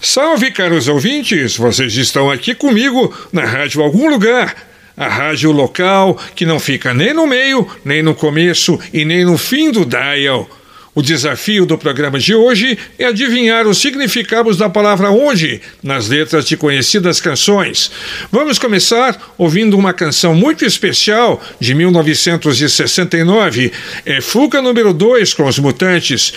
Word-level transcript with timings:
Salve, 0.02 0.50
caros 0.50 0.88
ouvintes! 0.88 1.56
Vocês 1.56 1.94
estão 1.94 2.28
aqui 2.28 2.52
comigo 2.52 3.16
na 3.32 3.44
Rádio 3.44 3.80
Algum 3.80 4.10
Lugar. 4.10 4.56
A 4.96 5.06
rádio 5.06 5.52
local 5.52 6.20
que 6.34 6.44
não 6.44 6.58
fica 6.58 6.92
nem 6.92 7.14
no 7.14 7.28
meio, 7.28 7.64
nem 7.84 8.02
no 8.02 8.16
começo 8.16 8.76
e 8.92 9.04
nem 9.04 9.24
no 9.24 9.38
fim 9.38 9.70
do 9.70 9.84
dial. 9.84 10.50
O 10.98 11.02
desafio 11.02 11.64
do 11.64 11.78
programa 11.78 12.18
de 12.18 12.34
hoje 12.34 12.76
é 12.98 13.04
adivinhar 13.04 13.68
os 13.68 13.80
significados 13.80 14.56
da 14.56 14.68
palavra 14.68 15.12
onde 15.12 15.60
nas 15.80 16.08
letras 16.08 16.44
de 16.44 16.56
conhecidas 16.56 17.20
canções. 17.20 17.88
Vamos 18.32 18.58
começar 18.58 19.32
ouvindo 19.38 19.78
uma 19.78 19.92
canção 19.92 20.34
muito 20.34 20.64
especial 20.64 21.40
de 21.60 21.72
1969. 21.72 23.70
É 24.04 24.20
Fuga 24.20 24.60
número 24.60 24.92
2 24.92 25.34
com 25.34 25.46
os 25.46 25.60
Mutantes. 25.60 26.32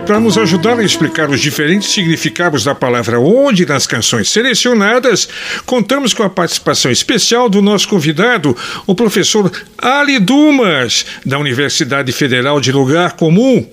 Para 0.00 0.18
nos 0.18 0.38
ajudar 0.38 0.78
a 0.78 0.84
explicar 0.84 1.28
os 1.28 1.40
diferentes 1.40 1.92
significados 1.92 2.64
da 2.64 2.74
palavra 2.74 3.20
onde 3.20 3.66
nas 3.66 3.86
canções 3.86 4.30
selecionadas, 4.30 5.28
contamos 5.66 6.14
com 6.14 6.22
a 6.22 6.30
participação 6.30 6.90
especial 6.90 7.48
do 7.48 7.60
nosso 7.60 7.88
convidado, 7.88 8.56
o 8.86 8.94
professor 8.94 9.52
Ali 9.76 10.18
Dumas, 10.18 11.04
da 11.26 11.38
Universidade 11.38 12.10
Federal 12.10 12.60
de 12.60 12.72
Lugar 12.72 13.12
Comum. 13.12 13.66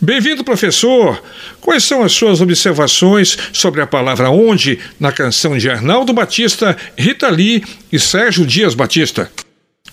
Bem-vindo, 0.00 0.42
professor. 0.42 1.22
Quais 1.60 1.84
são 1.84 2.02
as 2.02 2.12
suas 2.12 2.40
observações 2.40 3.38
sobre 3.52 3.80
a 3.80 3.86
palavra 3.86 4.30
onde 4.30 4.78
na 4.98 5.12
canção 5.12 5.56
de 5.56 5.70
Arnaldo 5.70 6.12
Batista, 6.12 6.76
Rita 6.98 7.28
Lee 7.30 7.62
e 7.90 7.98
Sérgio 7.98 8.44
Dias 8.44 8.74
Batista? 8.74 9.30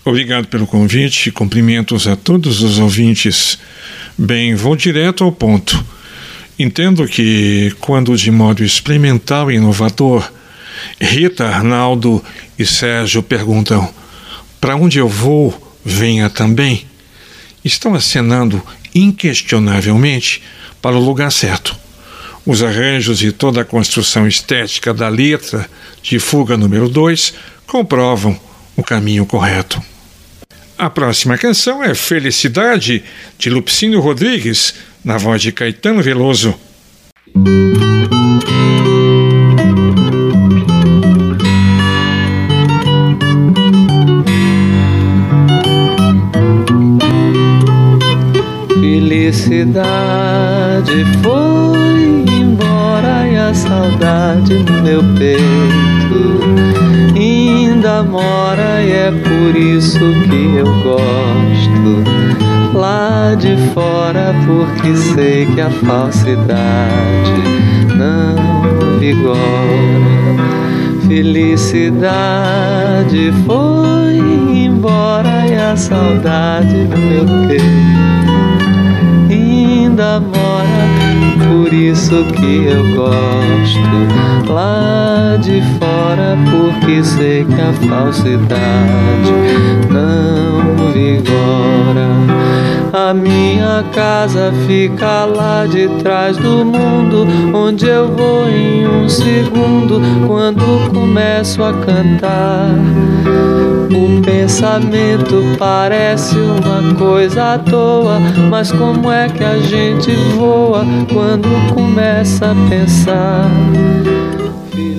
Obrigado 0.04 0.48
pelo 0.48 0.66
convite, 0.66 1.32
cumprimentos 1.32 2.08
a 2.08 2.16
todos 2.16 2.64
os 2.64 2.80
ouvintes. 2.80 3.60
Bem, 4.22 4.54
vou 4.54 4.76
direto 4.76 5.24
ao 5.24 5.32
ponto. 5.32 5.82
Entendo 6.60 7.08
que, 7.08 7.74
quando 7.80 8.18
de 8.18 8.30
modo 8.30 8.66
experimental 8.66 9.50
e 9.50 9.56
inovador, 9.56 10.30
Rita, 11.00 11.48
Arnaldo 11.48 12.22
e 12.58 12.66
Sérgio 12.66 13.24
perguntam: 13.24 13.88
para 14.60 14.76
onde 14.76 15.00
eu 15.00 15.08
vou, 15.08 15.78
venha 15.86 16.30
também, 16.30 16.86
estão 17.64 17.96
acenando 17.96 18.62
inquestionavelmente 18.94 20.44
para 20.82 20.98
o 20.98 21.00
lugar 21.00 21.32
certo. 21.32 21.78
Os 22.46 22.62
arranjos 22.62 23.24
e 23.24 23.32
toda 23.32 23.62
a 23.62 23.66
construção 23.66 24.28
estética 24.28 24.94
da 24.94 25.08
letra 25.08 25.66
de 26.04 26.20
fuga 26.20 26.58
número 26.58 26.90
2 26.90 27.36
comprovam 27.66 28.38
o 28.76 28.84
caminho 28.84 29.26
correto. 29.26 29.82
A 30.80 30.90
próxima 30.90 31.38
canção 31.38 31.84
é 31.84 31.94
Felicidade, 31.94 33.04
de 33.38 33.50
Lupicínio 33.50 34.00
Rodrigues, 34.00 34.76
na 35.04 35.18
voz 35.18 35.42
de 35.42 35.52
Caetano 35.52 36.02
Veloso. 36.02 36.58
Felicidade 49.40 51.06
foi 51.24 52.26
embora 52.40 53.26
e 53.26 53.38
a 53.38 53.54
saudade 53.54 54.54
no 54.54 54.84
meu 54.84 55.02
peito. 55.18 56.42
Ainda 57.16 58.04
mora 58.04 58.82
e 58.82 58.92
é 58.92 59.12
por 59.12 59.56
isso 59.56 59.98
que 59.98 60.58
eu 60.58 60.66
gosto. 60.84 62.04
Lá 62.78 63.34
de 63.36 63.56
fora 63.74 64.36
porque 64.46 64.94
sei 64.96 65.46
que 65.46 65.62
a 65.62 65.70
falsidade 65.70 67.32
não 67.96 69.00
vigora. 69.00 69.40
Felicidade 71.08 72.12
foi 73.46 74.18
embora 74.66 75.48
e 75.48 75.56
a 75.56 75.78
saudade 75.78 76.76
no 76.76 76.98
meu 76.98 77.26
peito 77.48 78.29
ainda 80.00 80.22
mora, 80.22 80.88
por 81.50 81.74
isso 81.74 82.24
que 82.34 82.66
eu 82.66 82.96
gosto 82.96 84.52
lá 84.52 85.38
de 85.42 85.62
fora, 85.78 86.38
porque 86.50 87.04
sei 87.04 87.44
que 87.44 87.62
a 87.62 87.74
falsidade 87.74 89.34
não 89.90 90.92
vigora. 90.94 92.69
A 92.92 93.14
minha 93.14 93.84
casa 93.94 94.52
fica 94.66 95.26
lá 95.26 95.66
de 95.68 95.88
trás 96.02 96.38
do 96.38 96.66
mundo, 96.66 97.28
onde 97.54 97.88
eu 97.88 98.08
vou 98.08 98.50
em 98.50 98.88
um 98.88 99.08
segundo 99.08 100.02
quando 100.28 100.90
começo 100.92 101.64
a 101.64 101.72
cantar. 101.74 102.70
O 103.92 104.22
pensamento 104.22 105.56
parece 105.60 106.36
uma 106.36 106.96
coisa 106.96 107.54
à 107.54 107.60
toa, 107.60 108.20
mas 108.50 108.72
como 108.72 109.12
é 109.12 109.30
que 109.30 109.44
a 109.44 109.60
gente 109.60 110.12
voa 110.36 110.84
quando 111.14 111.48
começa 111.74 112.52
a 112.52 112.70
pensar? 112.70 113.50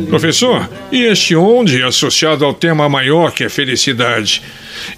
Professor, 0.08 0.68
e 0.90 1.04
este 1.04 1.34
onde 1.34 1.82
associado 1.82 2.44
ao 2.44 2.52
tema 2.54 2.88
maior 2.88 3.32
que 3.32 3.44
é 3.44 3.48
felicidade? 3.48 4.42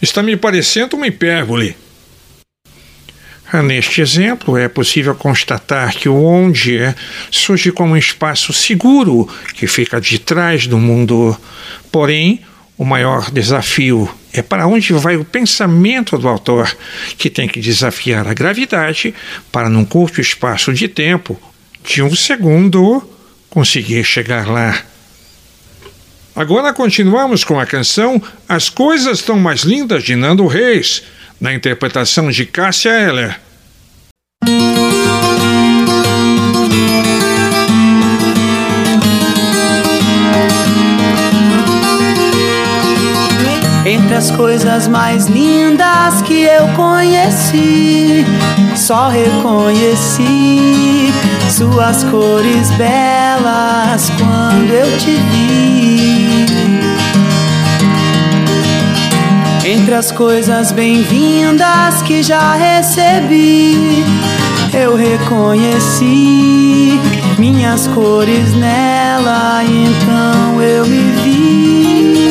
Está 0.01 0.23
me 0.23 0.37
parecendo 0.37 0.97
uma 0.97 1.07
hipérbole. 1.07 1.82
Ah, 3.55 3.63
neste 3.63 4.01
exemplo, 4.01 4.57
é 4.57 4.67
possível 4.67 5.15
constatar 5.15 5.95
que 5.95 6.09
o 6.09 6.25
onde 6.25 6.79
é, 6.79 6.95
surge 7.31 7.71
como 7.71 7.93
um 7.93 7.97
espaço 7.99 8.51
seguro 8.51 9.29
que 9.55 9.67
fica 9.67 10.01
de 10.01 10.19
trás 10.19 10.67
do 10.67 10.79
mundo. 10.79 11.37
Porém, 11.91 12.41
o 12.79 12.85
maior 12.85 13.31
desafio 13.31 14.09
é 14.33 14.41
para 14.41 14.67
onde 14.67 14.95
vai 14.95 15.17
o 15.17 15.25
pensamento 15.25 16.17
do 16.17 16.29
autor, 16.29 16.75
que 17.19 17.29
tem 17.29 17.47
que 17.47 17.61
desafiar 17.61 18.27
a 18.27 18.33
gravidade 18.33 19.15
para, 19.53 19.69
num 19.69 19.85
curto 19.85 20.19
espaço 20.19 20.73
de 20.73 20.89
tempo, 20.89 21.39
de 21.85 22.03
um 22.03 22.17
segundo, 22.17 23.07
conseguir 23.51 24.03
chegar 24.03 24.49
lá. 24.49 24.83
Agora 26.35 26.73
continuamos 26.73 27.45
com 27.45 27.61
a 27.61 27.67
canção 27.67 28.23
As 28.49 28.71
Coisas 28.71 29.21
Tão 29.21 29.39
Mais 29.39 29.61
Lindas 29.61 30.05
de 30.05 30.17
Nando 30.17 30.47
Reis, 30.47 31.03
na 31.43 31.53
interpretação 31.53 32.31
de 32.31 32.47
Cássia 32.47 32.93
Eller. 32.93 33.37
Entre 43.85 44.15
as 44.15 44.31
coisas 44.31 44.87
mais 44.87 45.27
lindas 45.27 46.23
que 46.23 46.45
eu 46.45 46.69
conheci, 46.77 48.25
só 48.77 49.09
reconheci 49.09 51.13
suas 51.51 52.05
cores 52.05 52.71
belas 52.77 54.13
quando 54.17 54.71
eu 54.71 54.97
te 54.97 55.17
vi. 55.17 56.02
Entre 59.93 60.07
as 60.07 60.11
coisas 60.11 60.73
bem-vindas 60.73 62.01
que 62.01 62.23
já 62.23 62.55
recebi, 62.55 64.03
eu 64.73 64.97
reconheci 64.97 66.09
minhas 67.39 67.87
cores 67.89 68.55
nela, 68.55 69.63
então 69.63 70.63
eu 70.63 70.87
me 70.87 71.13
vi. 71.23 72.31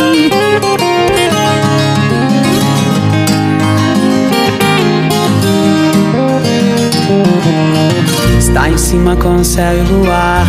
Está 8.40 8.70
em 8.70 8.78
cima 8.80 9.16
com 9.18 9.36
o 9.36 9.46
céu 9.46 9.78
e 9.78 9.82
luar. 9.82 10.48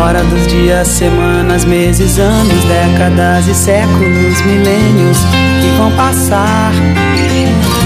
Hora 0.00 0.24
dos 0.24 0.46
dias, 0.46 0.88
semanas, 0.88 1.66
meses, 1.66 2.18
anos, 2.18 2.64
décadas 2.64 3.46
e 3.46 3.54
séculos, 3.54 4.40
milênios 4.46 5.18
que 5.60 5.76
vão 5.76 5.92
passar. 5.92 6.72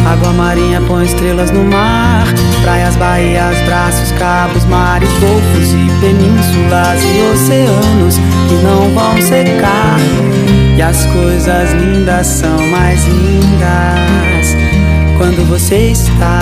Água 0.06 0.32
marinha 0.32 0.80
põe 0.82 1.06
estrelas 1.06 1.50
no 1.50 1.64
mar. 1.64 2.24
Praias, 2.62 2.94
baías, 2.96 3.58
braços, 3.66 4.12
cabos, 4.12 4.64
mares, 4.66 5.10
golfos 5.18 5.72
e 5.72 5.90
penínsulas 6.00 7.02
e 7.02 7.32
oceanos 7.32 8.14
que 8.48 8.54
não 8.62 8.94
vão 8.94 9.20
secar. 9.20 9.98
E 10.76 10.80
as 10.80 11.04
coisas 11.06 11.72
lindas 11.72 12.26
são 12.28 12.58
mais 12.68 13.04
lindas 13.06 14.54
quando 15.18 15.44
você 15.48 15.90
está. 15.90 16.38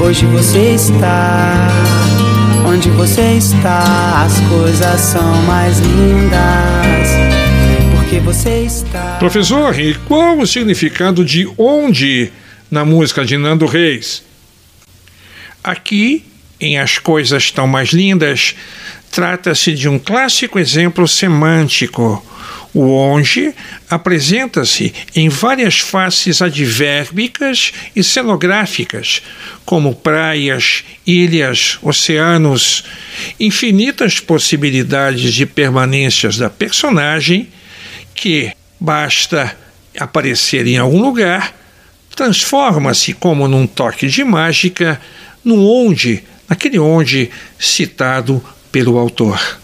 Hoje 0.00 0.24
você 0.24 0.74
está. 0.74 1.68
Onde 2.84 2.90
você 2.96 3.34
está, 3.34 4.24
as 4.24 4.40
coisas 4.48 5.00
são 5.00 5.34
mais 5.42 5.78
lindas. 5.78 7.08
Porque 7.94 8.18
você 8.18 8.64
está. 8.64 9.18
Professor, 9.20 9.78
e 9.78 9.94
qual 9.94 10.36
o 10.40 10.46
significado 10.48 11.24
de 11.24 11.48
onde 11.56 12.32
na 12.68 12.84
música 12.84 13.24
de 13.24 13.36
Nando 13.36 13.66
Reis? 13.66 14.24
Aqui, 15.62 16.24
em 16.60 16.76
As 16.76 16.98
Coisas 16.98 17.52
Tão 17.52 17.68
Mais 17.68 17.90
Lindas, 17.90 18.56
trata-se 19.12 19.74
de 19.74 19.88
um 19.88 19.96
clássico 19.96 20.58
exemplo 20.58 21.06
semântico 21.06 22.20
o 22.74 22.90
onde 22.94 23.54
apresenta-se 23.88 24.94
em 25.14 25.28
várias 25.28 25.78
faces 25.78 26.40
advérbicas 26.40 27.72
e 27.94 28.02
cenográficas, 28.02 29.22
como 29.64 29.94
praias, 29.94 30.84
ilhas, 31.06 31.78
oceanos, 31.82 32.84
infinitas 33.38 34.20
possibilidades 34.20 35.34
de 35.34 35.44
permanências 35.44 36.38
da 36.38 36.48
personagem 36.48 37.48
que 38.14 38.52
basta 38.80 39.54
aparecer 39.98 40.66
em 40.66 40.78
algum 40.78 41.02
lugar, 41.02 41.54
transforma-se 42.16 43.12
como 43.12 43.46
num 43.46 43.66
toque 43.66 44.06
de 44.08 44.24
mágica 44.24 45.00
no 45.44 45.66
onde, 45.66 46.22
naquele 46.48 46.78
onde 46.78 47.30
citado 47.58 48.42
pelo 48.70 48.98
autor. 48.98 49.61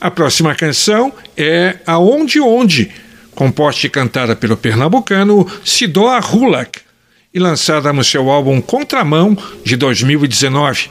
A 0.00 0.10
próxima 0.10 0.54
canção 0.54 1.12
é 1.36 1.76
Aonde 1.86 2.38
Onde, 2.38 2.92
composta 3.34 3.86
e 3.86 3.90
cantada 3.90 4.36
pelo 4.36 4.56
pernambucano 4.56 5.50
Sidó 5.64 6.18
Rulak 6.20 6.80
e 7.32 7.38
lançada 7.38 7.92
no 7.92 8.04
seu 8.04 8.30
álbum 8.30 8.60
Contramão 8.60 9.36
de 9.64 9.74
2019. 9.74 10.90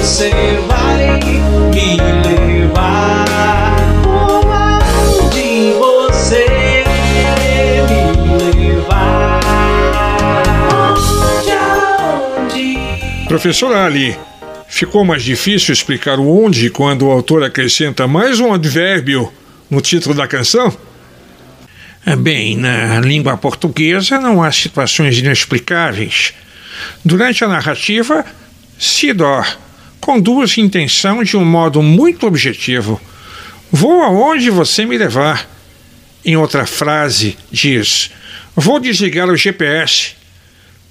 você 0.00 0.30
vai 0.66 1.20
me 1.70 2.22
levar? 2.22 3.26
Onde 5.18 5.72
você 5.74 6.46
me 7.86 8.04
levar? 8.64 9.40
Onde, 11.36 11.52
aonde? 11.52 13.26
Professor 13.28 13.74
Ali. 13.76 14.16
Ficou 14.68 15.04
mais 15.04 15.22
difícil 15.22 15.74
explicar 15.74 16.18
o 16.18 16.44
onde 16.44 16.70
quando 16.70 17.06
o 17.06 17.10
autor 17.10 17.42
acrescenta 17.42 18.06
mais 18.06 18.40
um 18.40 18.54
advérbio 18.54 19.30
no 19.68 19.80
título 19.80 20.14
da 20.14 20.26
canção? 20.26 20.74
É, 22.06 22.16
bem, 22.16 22.56
na 22.56 23.00
língua 23.00 23.36
portuguesa 23.36 24.18
não 24.18 24.42
há 24.42 24.50
situações 24.50 25.18
inexplicáveis. 25.18 26.32
Durante 27.04 27.44
a 27.44 27.48
narrativa, 27.48 28.24
Sidor 28.78 29.44
conduz 30.00 30.56
intenção 30.58 31.22
de 31.22 31.36
um 31.36 31.44
modo 31.44 31.82
muito 31.82 32.26
objetivo. 32.26 33.00
Vou 33.70 34.02
aonde 34.02 34.50
você 34.50 34.84
me 34.84 34.98
levar. 34.98 35.48
Em 36.24 36.36
outra 36.36 36.66
frase, 36.66 37.36
diz: 37.50 38.10
Vou 38.54 38.80
desligar 38.80 39.28
o 39.28 39.36
GPS. 39.36 40.12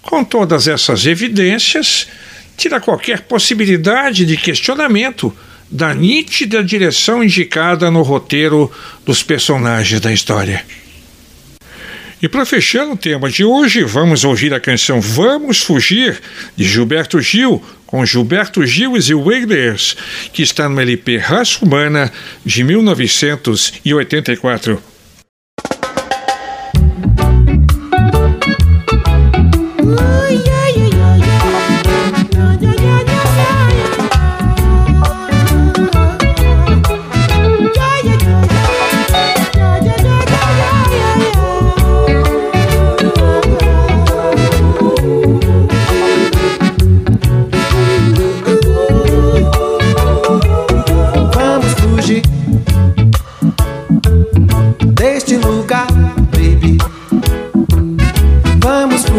Com 0.02 0.24
todas 0.24 0.68
essas 0.68 1.06
evidências, 1.06 2.08
tira 2.56 2.80
qualquer 2.80 3.22
possibilidade 3.22 4.26
de 4.26 4.38
questionamento 4.38 5.36
da 5.70 5.94
nítida 5.94 6.64
direção 6.64 7.24
indicada 7.24 7.92
no 7.92 8.02
roteiro 8.02 8.72
dos 9.06 9.22
personagens 9.22 10.02
da 10.02 10.12
história. 10.12 10.66
E 12.22 12.28
para 12.28 12.46
fechar 12.46 12.86
o 12.86 12.98
tema 12.98 13.30
de 13.30 13.46
hoje, 13.46 13.82
vamos 13.86 14.26
ouvir 14.26 14.54
a 14.54 14.60
canção 14.60 15.00
Vamos 15.00 15.62
Fugir, 15.62 16.20
de 16.54 16.66
Gilberto 16.66 17.22
Gil, 17.22 17.64
com 17.86 18.06
Gilberto 18.06 18.66
Gil 18.66 18.98
e 18.98 19.14
Wailers, 19.14 19.96
que 20.34 20.42
está 20.42 20.68
no 20.68 20.82
LP 20.82 21.18
Raça 21.18 21.64
Humana 21.64 22.12
de 22.46 22.62
1984. 22.62 24.89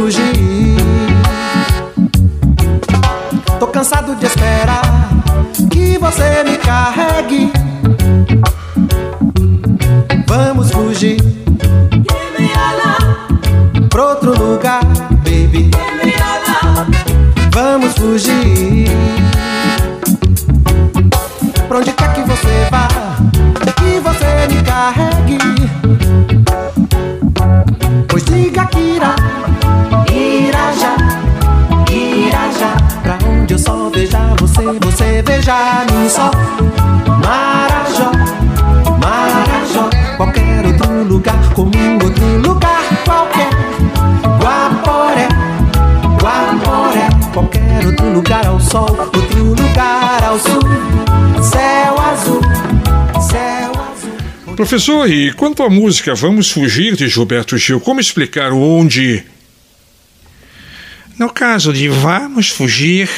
fugir. 0.01 0.77
Tô 3.59 3.67
cansado 3.67 4.15
de 4.17 4.25
esperar 4.25 4.83
que 5.71 5.99
você 5.99 6.43
me 6.43 6.57
carregue 6.57 7.53
Professor, 54.55 55.11
e 55.11 55.33
quanto 55.33 55.65
à 55.65 55.69
música 55.69 56.15
Vamos 56.15 56.53
Fugir 56.53 56.95
de 56.95 57.09
Gilberto 57.09 57.59
Gil, 57.59 57.81
como 57.81 57.99
explicar 57.99 58.53
o 58.53 58.61
onde? 58.61 59.25
No 61.19 61.33
caso 61.33 61.73
de 61.73 61.89
Vamos 61.89 62.51
Fugir, 62.51 63.11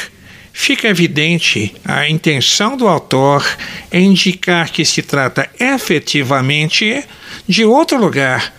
fica 0.54 0.88
evidente 0.88 1.74
a 1.84 2.08
intenção 2.08 2.74
do 2.74 2.88
autor 2.88 3.44
em 3.92 4.06
indicar 4.06 4.70
que 4.70 4.86
se 4.86 5.02
trata 5.02 5.50
efetivamente 5.60 7.04
de 7.46 7.62
outro 7.62 7.98
lugar. 7.98 8.54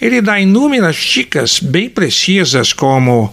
Ele 0.00 0.20
dá 0.20 0.40
inúmeras 0.40 0.96
dicas 0.96 1.60
bem 1.60 1.88
precisas, 1.88 2.72
como 2.72 3.32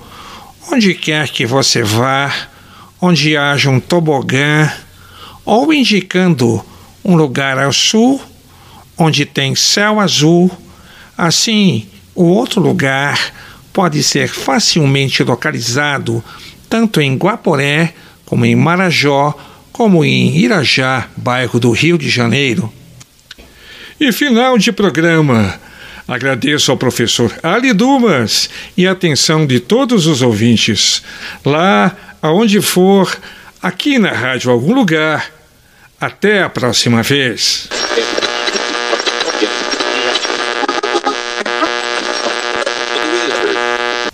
onde 0.72 0.94
quer 0.94 1.30
que 1.30 1.48
você 1.48 1.82
vá, 1.82 2.51
onde 3.02 3.36
haja 3.36 3.70
um 3.70 3.80
tobogã, 3.80 4.72
ou 5.44 5.74
indicando 5.74 6.64
um 7.04 7.16
lugar 7.16 7.58
ao 7.58 7.74
sul 7.74 8.22
onde 8.98 9.26
tem 9.26 9.56
céu 9.56 10.00
azul, 10.00 10.52
assim 11.18 11.88
o 12.14 12.26
outro 12.26 12.62
lugar 12.62 13.34
pode 13.74 14.04
ser 14.04 14.28
facilmente 14.28 15.24
localizado 15.24 16.24
tanto 16.70 17.02
em 17.02 17.16
Guaporé, 17.16 17.94
como 18.26 18.46
em 18.46 18.56
Marajó, 18.56 19.38
como 19.72 20.06
em 20.06 20.38
Irajá, 20.38 21.08
bairro 21.18 21.60
do 21.60 21.72
Rio 21.72 21.98
de 21.98 22.10
Janeiro. 22.10 22.72
E 24.00 24.12
final 24.12 24.58
de 24.58 24.72
programa. 24.72 25.60
Agradeço 26.08 26.72
ao 26.72 26.78
professor 26.78 27.34
Ali 27.42 27.74
Dumas 27.74 28.50
e 28.78 28.88
a 28.88 28.92
atenção 28.92 29.46
de 29.46 29.60
todos 29.60 30.08
os 30.08 30.22
ouvintes. 30.22 31.04
Lá, 31.46 31.96
aonde 32.22 32.62
for, 32.62 33.18
aqui 33.62 33.98
na 33.98 34.12
rádio 34.12 34.52
algum 34.52 34.74
lugar. 34.74 35.32
Até 36.00 36.44
a 36.44 36.50
próxima 36.50 37.04
vez. 37.04 37.70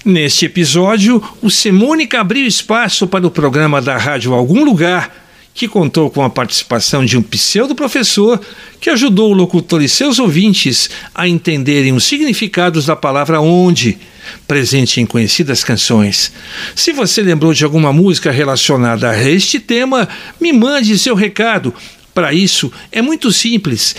Neste 0.04 0.46
episódio, 0.46 1.22
o 1.42 1.52
Semônica 1.52 2.22
abriu 2.22 2.48
espaço 2.48 3.08
para 3.08 3.28
o 3.28 3.32
programa 3.32 3.82
da 3.82 3.98
Rádio 3.98 4.34
Algum 4.34 4.64
Lugar, 4.64 5.14
que 5.58 5.68
contou 5.68 6.12
com 6.12 6.24
a 6.24 6.30
participação 6.30 7.04
de 7.04 7.18
um 7.18 7.22
pseudo-professor 7.24 8.40
que 8.80 8.92
ajudou 8.92 9.32
o 9.32 9.34
locutor 9.34 9.82
e 9.82 9.90
seus 9.90 10.20
ouvintes 10.20 10.88
a 11.16 11.28
entenderem 11.28 11.94
os 11.94 12.04
significados 12.04 12.86
da 12.86 12.96
palavra 12.96 13.42
onde, 13.42 13.98
presente 14.48 15.02
em 15.02 15.06
conhecidas 15.08 15.64
canções. 15.64 16.32
Se 16.76 16.94
você 16.94 17.24
lembrou 17.24 17.56
de 17.56 17.64
alguma 17.64 17.92
música 17.92 18.30
relacionada 18.30 19.10
a 19.10 19.30
este 19.30 19.60
tema, 19.60 20.08
me 20.40 20.54
mande 20.54 20.96
seu 21.00 21.16
recado. 21.16 21.74
Para 22.14 22.32
isso, 22.32 22.72
é 22.92 23.02
muito 23.02 23.32
simples 23.32 23.96